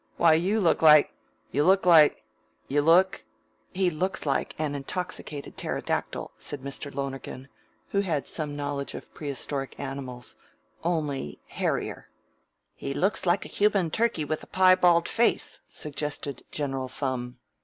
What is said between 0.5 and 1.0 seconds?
look